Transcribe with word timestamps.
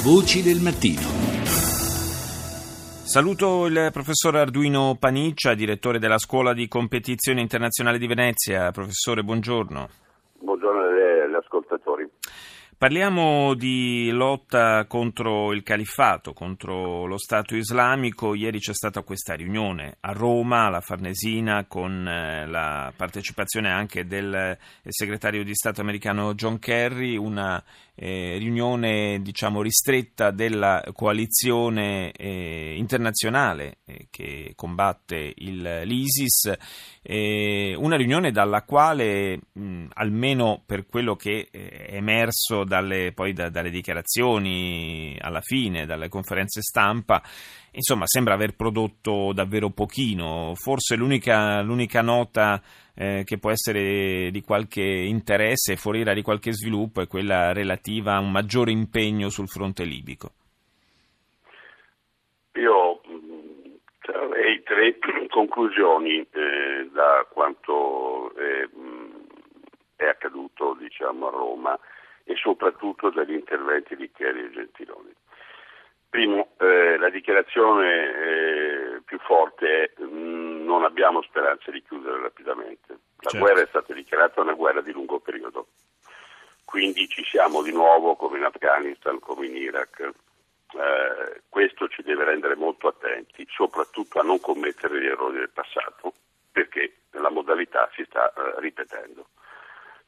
Voci 0.00 0.42
del 0.44 0.60
mattino. 0.62 1.02
Saluto 3.02 3.66
il 3.66 3.90
professor 3.92 4.36
Arduino 4.36 4.96
Paniccia, 4.96 5.54
direttore 5.54 5.98
della 5.98 6.18
Scuola 6.18 6.52
di 6.54 6.68
Competizione 6.68 7.40
Internazionale 7.40 7.98
di 7.98 8.06
Venezia. 8.06 8.70
Professore, 8.70 9.24
buongiorno. 9.24 9.88
Buongiorno 10.38 10.82
agli 10.82 11.34
ascoltatori. 11.34 12.08
Parliamo 12.78 13.54
di 13.54 14.08
lotta 14.10 14.84
contro 14.86 15.52
il 15.52 15.64
califfato, 15.64 16.32
contro 16.32 17.06
lo 17.06 17.18
Stato 17.18 17.56
islamico. 17.56 18.36
Ieri 18.36 18.60
c'è 18.60 18.72
stata 18.72 19.02
questa 19.02 19.34
riunione 19.34 19.96
a 19.98 20.12
Roma, 20.12 20.66
alla 20.66 20.80
Farnesina, 20.80 21.64
con 21.66 22.06
eh, 22.06 22.46
la 22.46 22.92
partecipazione 22.94 23.68
anche 23.68 24.06
del 24.06 24.32
eh, 24.32 24.58
segretario 24.86 25.42
di 25.42 25.56
Stato 25.56 25.80
americano 25.80 26.34
John 26.34 26.60
Kerry, 26.60 27.16
una 27.16 27.60
eh, 28.00 28.36
riunione 28.38 29.20
diciamo 29.22 29.60
ristretta 29.60 30.30
della 30.30 30.84
coalizione 30.92 32.12
eh, 32.12 32.74
internazionale 32.76 33.78
eh, 33.84 34.06
che 34.08 34.52
combatte 34.54 35.32
il, 35.34 35.80
l'ISIS, 35.82 36.56
eh, 37.02 37.74
una 37.76 37.96
riunione 37.96 38.30
dalla 38.30 38.62
quale 38.62 39.40
mh, 39.52 39.86
almeno 39.94 40.62
per 40.64 40.86
quello 40.86 41.16
che 41.16 41.48
è 41.50 41.96
emerso 41.96 42.62
dalle, 42.68 43.10
poi 43.12 43.32
da, 43.32 43.48
dalle 43.48 43.70
dichiarazioni 43.70 45.16
alla 45.20 45.40
fine, 45.40 45.86
dalle 45.86 46.08
conferenze 46.08 46.60
stampa, 46.60 47.20
insomma 47.72 48.06
sembra 48.06 48.34
aver 48.34 48.54
prodotto 48.54 49.32
davvero 49.32 49.70
pochino, 49.70 50.52
forse 50.54 50.94
l'unica, 50.94 51.60
l'unica 51.62 52.02
nota 52.02 52.62
eh, 52.94 53.22
che 53.24 53.38
può 53.38 53.50
essere 53.50 54.30
di 54.30 54.40
qualche 54.40 54.82
interesse 54.82 55.76
foriera 55.76 56.14
di 56.14 56.22
qualche 56.22 56.52
sviluppo 56.52 57.00
è 57.00 57.06
quella 57.06 57.52
relativa 57.52 58.14
a 58.14 58.20
un 58.20 58.30
maggiore 58.30 58.70
impegno 58.70 59.28
sul 59.28 59.48
fronte 59.48 59.84
libico. 59.84 60.30
Io 62.54 63.00
trarrei 64.00 64.62
tre 64.64 64.98
conclusioni 65.30 66.20
eh, 66.20 66.88
da 66.92 67.26
quanto 67.30 68.34
è, 68.34 68.68
è 69.96 70.06
accaduto 70.06 70.76
diciamo, 70.78 71.28
a 71.28 71.30
Roma 71.30 71.78
e 72.28 72.36
soprattutto 72.36 73.08
dagli 73.08 73.32
interventi 73.32 73.96
di 73.96 74.10
Chieri 74.12 74.44
e 74.44 74.50
Gentiloni. 74.50 75.10
Primo, 76.10 76.50
eh, 76.58 76.98
la 76.98 77.08
dichiarazione 77.08 78.14
eh, 78.14 79.00
più 79.04 79.18
forte 79.18 79.92
è 79.94 80.02
mh, 80.02 80.64
non 80.64 80.84
abbiamo 80.84 81.22
speranze 81.22 81.70
di 81.70 81.82
chiudere 81.82 82.20
rapidamente. 82.20 82.98
La 83.20 83.30
certo. 83.30 83.38
guerra 83.38 83.62
è 83.62 83.66
stata 83.66 83.94
dichiarata 83.94 84.42
una 84.42 84.52
guerra 84.52 84.82
di 84.82 84.92
lungo 84.92 85.20
periodo, 85.20 85.68
quindi 86.64 87.08
ci 87.08 87.24
siamo 87.24 87.62
di 87.62 87.72
nuovo 87.72 88.14
come 88.14 88.36
in 88.36 88.44
Afghanistan, 88.44 89.18
come 89.20 89.46
in 89.46 89.56
Iraq. 89.56 90.00
Eh, 90.00 91.42
questo 91.48 91.88
ci 91.88 92.02
deve 92.02 92.24
rendere 92.24 92.56
molto 92.56 92.88
attenti, 92.88 93.46
soprattutto 93.48 94.20
a 94.20 94.22
non 94.22 94.38
commettere 94.38 95.00
gli 95.00 95.06
errori 95.06 95.38
del 95.38 95.50
passato, 95.50 96.12
perché 96.52 97.04
la 97.12 97.30
modalità 97.30 97.88
si 97.94 98.04
sta 98.04 98.30
eh, 98.32 98.60
ripetendo. 98.60 99.28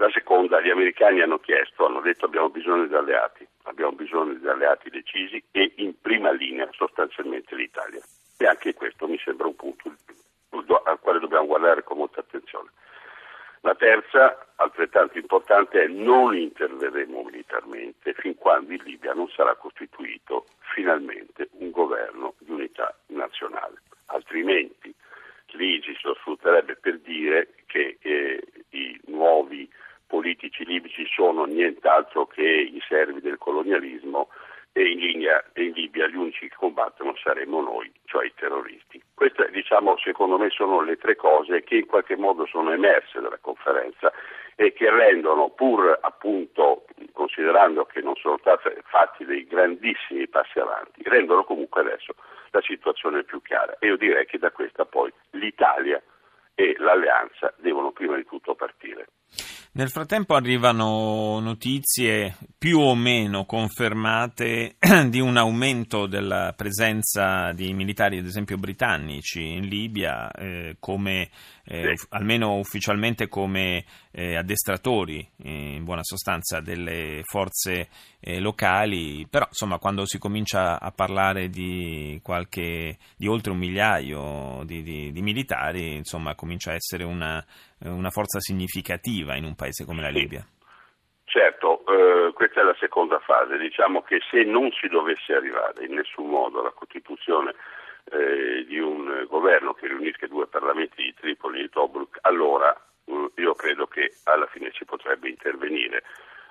La 0.00 0.08
seconda, 0.08 0.62
gli 0.62 0.70
americani 0.70 1.20
hanno 1.20 1.38
chiesto, 1.40 1.84
hanno 1.84 2.00
detto 2.00 2.24
abbiamo 2.24 2.48
bisogno 2.48 2.86
di 2.86 2.94
alleati, 2.94 3.46
abbiamo 3.64 3.92
bisogno 3.92 4.32
di 4.32 4.48
alleati 4.48 4.88
decisi 4.88 5.44
e 5.50 5.74
in 5.76 6.00
prima 6.00 6.30
linea 6.30 6.66
sostanzialmente 6.72 7.54
l'Italia. 7.54 8.00
E 8.38 8.46
anche 8.46 8.72
questo 8.72 9.06
mi 9.06 9.18
sembra 9.22 9.46
un 9.46 9.56
punto 9.56 9.92
al 10.84 10.98
quale 11.00 11.18
dobbiamo 11.18 11.44
guardare 11.44 11.82
con 11.82 11.98
molta 11.98 12.20
attenzione. 12.20 12.70
La 13.60 13.74
terza, 13.74 14.52
altrettanto 14.56 15.18
importante, 15.18 15.82
è 15.82 15.86
non 15.86 16.34
interverremo 16.34 17.22
militarmente 17.24 18.14
fin 18.14 18.36
quando 18.36 18.72
in 18.72 18.82
Libia 18.82 19.12
non 19.12 19.28
sarà 19.28 19.54
costituito 19.56 20.46
finalmente 20.72 21.50
un 21.58 21.70
governo 21.70 22.32
di 22.38 22.52
unità 22.52 22.96
nazionale. 23.08 23.82
Altrimenti 24.06 24.94
l'ISIS 25.48 26.02
lo 26.04 26.14
sfrutterebbe 26.14 26.76
per 26.76 27.00
dire 27.00 27.48
che 27.66 27.98
eh, 28.00 28.42
i 28.70 28.98
nuovi 29.08 29.70
politici 30.10 30.64
libici 30.64 31.06
sono 31.06 31.44
nient'altro 31.44 32.26
che 32.40 32.70
i 32.72 32.82
servi 32.88 33.20
del 33.20 33.36
colonialismo 33.36 34.30
e 34.72 34.82
in, 34.88 34.98
linea, 34.98 35.44
in 35.56 35.72
Libia 35.72 36.06
gli 36.06 36.16
unici 36.16 36.48
che 36.48 36.54
combattono 36.56 37.14
saremo 37.22 37.60
noi, 37.60 37.92
cioè 38.06 38.24
i 38.24 38.32
terroristi. 38.34 39.02
Queste, 39.12 39.50
diciamo, 39.50 39.98
secondo 39.98 40.38
me 40.38 40.48
sono 40.48 40.80
le 40.80 40.96
tre 40.96 41.16
cose 41.16 41.62
che 41.62 41.76
in 41.76 41.86
qualche 41.86 42.16
modo 42.16 42.46
sono 42.46 42.72
emerse 42.72 43.20
dalla 43.20 43.36
conferenza 43.42 44.10
e 44.54 44.72
che 44.72 44.88
rendono, 44.88 45.50
pur 45.50 45.98
appunto 46.00 46.86
considerando 47.12 47.84
che 47.84 48.00
non 48.00 48.14
sono 48.14 48.38
stati 48.38 48.70
fatti 48.84 49.26
dei 49.26 49.46
grandissimi 49.46 50.26
passi 50.26 50.58
avanti, 50.60 51.02
rendono 51.04 51.44
comunque 51.44 51.82
adesso 51.82 52.14
la 52.52 52.62
situazione 52.62 53.22
più 53.24 53.42
chiara. 53.42 53.76
E 53.80 53.88
io 53.88 53.98
direi 53.98 54.24
che 54.24 54.38
da 54.38 54.50
questa 54.50 54.86
poi 54.86 55.12
l'Italia 55.32 56.00
e 56.54 56.74
l'alleanza 56.78 57.52
devono 57.58 57.92
prima 57.92 58.16
di 58.16 58.24
tutto 58.24 58.54
partire. 58.54 59.08
Nel 59.72 59.88
frattempo 59.88 60.34
arrivano 60.34 61.38
notizie 61.38 62.36
più 62.58 62.80
o 62.80 62.96
meno 62.96 63.44
confermate 63.44 64.74
di 65.08 65.20
un 65.20 65.36
aumento 65.36 66.06
della 66.06 66.52
presenza 66.56 67.52
di 67.52 67.72
militari, 67.72 68.18
ad 68.18 68.26
esempio 68.26 68.56
britannici, 68.56 69.40
in 69.40 69.68
Libia, 69.68 70.28
eh, 70.32 70.74
come, 70.80 71.30
eh, 71.62 71.96
sì. 71.96 72.06
almeno 72.08 72.56
ufficialmente 72.56 73.28
come 73.28 73.84
eh, 74.10 74.34
addestratori, 74.34 75.24
in 75.44 75.84
buona 75.84 76.02
sostanza, 76.02 76.58
delle 76.58 77.20
forze 77.22 77.90
eh, 78.18 78.40
locali. 78.40 79.24
Però, 79.30 79.46
insomma, 79.46 79.78
quando 79.78 80.04
si 80.04 80.18
comincia 80.18 80.80
a 80.80 80.90
parlare 80.90 81.48
di, 81.48 82.18
qualche, 82.24 82.98
di 83.16 83.28
oltre 83.28 83.52
un 83.52 83.58
migliaio 83.58 84.64
di, 84.64 84.82
di, 84.82 85.12
di 85.12 85.22
militari, 85.22 85.94
insomma, 85.94 86.34
comincia 86.34 86.72
a 86.72 86.74
essere 86.74 87.04
una 87.04 87.46
eh, 87.82 87.88
una 87.88 88.10
forza 88.10 88.40
significativa 88.40 89.36
in 89.36 89.44
un 89.44 89.54
paese 89.60 89.84
come 89.84 90.00
la 90.00 90.08
Libia. 90.08 90.42
Certo, 91.24 91.84
eh, 91.86 92.32
questa 92.32 92.60
è 92.60 92.64
la 92.64 92.76
seconda 92.80 93.20
fase. 93.20 93.58
Diciamo 93.58 94.02
che 94.02 94.18
se 94.30 94.42
non 94.42 94.72
si 94.72 94.88
dovesse 94.88 95.34
arrivare 95.34 95.84
in 95.84 95.94
nessun 95.94 96.28
modo 96.28 96.60
alla 96.60 96.72
costituzione 96.72 97.54
eh, 98.10 98.64
di 98.66 98.80
un 98.80 99.26
governo 99.28 99.74
che 99.74 99.86
riunisca 99.86 100.26
due 100.26 100.48
parlamenti 100.48 101.02
di 101.02 101.14
Tripoli 101.14 101.58
e 101.58 101.62
di 101.62 101.68
Tobruk, 101.68 102.18
allora 102.22 102.74
eh, 103.04 103.30
io 103.36 103.54
credo 103.54 103.86
che 103.86 104.10
alla 104.24 104.46
fine 104.46 104.72
si 104.74 104.84
potrebbe 104.84 105.28
intervenire. 105.28 106.02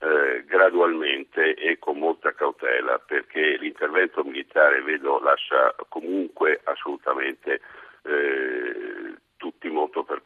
Eh, 0.00 0.44
gradualmente 0.44 1.54
e 1.54 1.78
con 1.78 1.98
molta 1.98 2.34
cautela 2.34 2.98
perché 2.98 3.56
l'intervento 3.56 4.24
militare 4.24 4.82
vedo 4.82 5.20
lascia 5.20 5.72
comunque 5.88 6.60
assolutamente 6.64 7.60
eh, 8.02 9.14
tutti 9.36 9.68
molto 9.68 10.02
perplessi. 10.02 10.23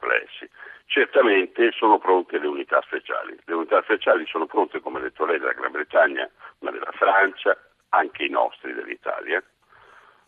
Certamente 0.99 1.71
sono 1.71 1.99
pronte 2.01 2.41
le 2.41 2.49
unità 2.49 2.81
speciali. 2.83 3.39
Le 3.45 3.55
unità 3.55 3.81
speciali 3.83 4.27
sono 4.27 4.47
pronte, 4.47 4.81
come 4.81 4.99
detto 4.99 5.25
lei, 5.25 5.39
della 5.39 5.53
Gran 5.53 5.71
Bretagna, 5.71 6.29
ma 6.59 6.73
della 6.73 6.91
Francia, 6.91 7.57
anche 7.91 8.25
i 8.25 8.29
nostri 8.29 8.75
dell'Italia. 8.75 9.41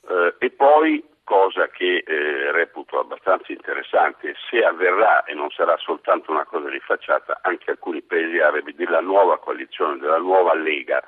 Eh, 0.09 0.35
e 0.39 0.51
poi, 0.51 1.05
cosa 1.25 1.67
che 1.71 2.05
eh, 2.07 2.53
reputo 2.53 3.01
abbastanza 3.01 3.51
interessante, 3.51 4.37
se 4.49 4.65
avverrà 4.65 5.25
e 5.25 5.35
non 5.35 5.51
sarà 5.51 5.77
soltanto 5.79 6.31
una 6.31 6.45
cosa 6.45 6.69
di 6.69 6.79
facciata, 6.79 7.41
anche 7.43 7.73
alcuni 7.73 8.01
paesi 8.03 8.39
arabi 8.39 8.73
della 8.73 9.01
nuova 9.01 9.41
coalizione, 9.41 9.99
della 9.99 10.19
nuova 10.19 10.55
lega 10.55 11.03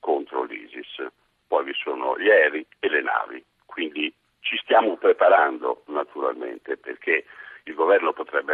contro 0.00 0.42
l'ISIS. 0.42 1.06
Poi 1.46 1.64
vi 1.64 1.72
sono 1.82 2.18
gli 2.18 2.28
aerei 2.28 2.66
e 2.78 2.90
le 2.90 3.00
navi. 3.00 3.42
Quindi 3.64 4.12
ci 4.40 4.58
stiamo 4.58 4.98
preparando 4.98 5.84
naturalmente 5.86 6.76
perché 6.76 7.24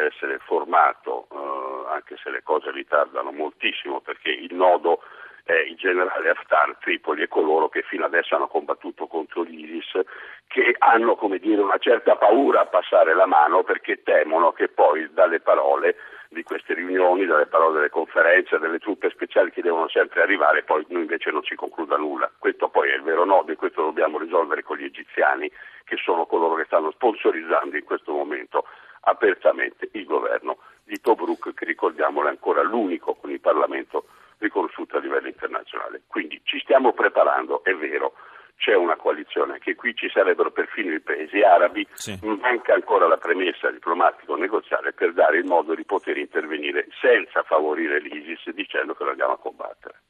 essere 0.04 0.38
formato, 0.38 1.26
eh, 1.30 1.92
anche 1.92 2.16
se 2.22 2.30
le 2.30 2.42
cose 2.42 2.70
ritardano 2.70 3.32
moltissimo, 3.32 4.00
perché 4.00 4.30
il 4.30 4.54
nodo 4.54 5.02
è 5.44 5.52
il 5.52 5.76
generale 5.76 6.30
Haftar, 6.30 6.76
Tripoli 6.80 7.22
e 7.22 7.28
coloro 7.28 7.68
che 7.68 7.82
fino 7.82 8.06
adesso 8.06 8.34
hanno 8.34 8.48
combattuto 8.48 9.06
contro 9.06 9.42
l'ISIS, 9.42 10.00
che 10.46 10.74
hanno 10.78 11.18
dire, 11.38 11.60
una 11.60 11.78
certa 11.78 12.16
paura 12.16 12.60
a 12.60 12.66
passare 12.66 13.14
la 13.14 13.26
mano 13.26 13.62
perché 13.62 14.02
temono 14.02 14.52
che 14.52 14.68
poi 14.68 15.12
dalle 15.12 15.40
parole 15.40 15.96
di 16.30 16.42
queste 16.42 16.74
riunioni, 16.74 17.26
dalle 17.26 17.46
parole 17.46 17.74
delle 17.74 17.90
conferenze, 17.90 18.58
delle 18.58 18.78
truppe 18.78 19.10
speciali 19.10 19.50
che 19.50 19.62
devono 19.62 19.88
sempre 19.88 20.22
arrivare, 20.22 20.62
poi 20.62 20.84
invece 20.88 21.30
non 21.30 21.42
si 21.44 21.54
concluda 21.54 21.96
nulla. 21.96 22.30
Questo 22.38 22.68
poi 22.68 22.90
è 22.90 22.94
il 22.94 23.02
vero 23.02 23.24
nodo 23.24 23.52
e 23.52 23.56
questo 23.56 23.82
dobbiamo 23.82 24.18
risolvere 24.18 24.62
con 24.62 24.78
gli 24.78 24.84
egiziani, 24.84 25.50
che 25.84 25.96
sono 25.96 26.24
coloro 26.24 26.54
che 26.54 26.64
stanno 26.64 26.90
sponsorizzando 26.90 27.76
in 27.76 27.84
questo 27.84 28.12
momento 28.12 28.64
apertamente 29.04 29.88
il 29.92 30.04
governo 30.04 30.58
di 30.84 31.00
Tobruk, 31.00 31.54
che 31.54 31.64
ricordiamolo 31.64 32.26
è 32.26 32.30
ancora 32.30 32.62
l'unico 32.62 33.14
con 33.14 33.30
il 33.30 33.40
Parlamento 33.40 34.06
riconosciuto 34.38 34.96
a 34.96 35.00
livello 35.00 35.28
internazionale. 35.28 36.02
Quindi 36.06 36.40
ci 36.44 36.58
stiamo 36.60 36.92
preparando, 36.92 37.62
è 37.64 37.74
vero, 37.74 38.14
c'è 38.56 38.74
una 38.74 38.96
coalizione, 38.96 39.58
che 39.58 39.74
qui 39.74 39.94
ci 39.94 40.08
sarebbero 40.10 40.50
perfino 40.50 40.94
i 40.94 41.00
paesi 41.00 41.40
arabi, 41.40 41.86
sì. 41.92 42.18
manca 42.22 42.74
ancora 42.74 43.06
la 43.06 43.16
premessa 43.16 43.70
diplomatico-negoziale 43.70 44.92
per 44.92 45.12
dare 45.12 45.38
il 45.38 45.44
modo 45.44 45.74
di 45.74 45.84
poter 45.84 46.16
intervenire 46.18 46.86
senza 47.00 47.42
favorire 47.42 48.00
l'ISIS 48.00 48.50
dicendo 48.50 48.94
che 48.94 49.04
lo 49.04 49.10
andiamo 49.10 49.32
a 49.32 49.38
combattere. 49.38 50.00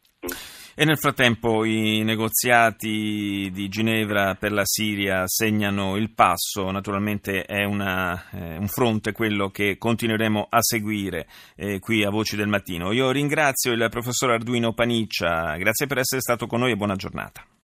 E 0.76 0.84
nel 0.84 0.98
frattempo 0.98 1.64
i 1.64 2.02
negoziati 2.02 3.48
di 3.52 3.68
Ginevra 3.68 4.34
per 4.34 4.50
la 4.50 4.64
Siria 4.64 5.22
segnano 5.26 5.94
il 5.96 6.12
passo, 6.12 6.68
naturalmente 6.72 7.44
è 7.44 7.62
una, 7.62 8.28
eh, 8.32 8.56
un 8.56 8.66
fronte 8.66 9.12
quello 9.12 9.50
che 9.50 9.78
continueremo 9.78 10.48
a 10.50 10.58
seguire 10.60 11.28
eh, 11.54 11.78
qui 11.78 12.02
a 12.02 12.10
Voci 12.10 12.34
del 12.34 12.48
Mattino. 12.48 12.90
Io 12.90 13.12
ringrazio 13.12 13.70
il 13.70 13.86
professor 13.88 14.32
Arduino 14.32 14.72
Paniccia, 14.72 15.54
grazie 15.58 15.86
per 15.86 15.98
essere 15.98 16.20
stato 16.20 16.46
con 16.48 16.58
noi 16.58 16.72
e 16.72 16.76
buona 16.76 16.96
giornata. 16.96 17.46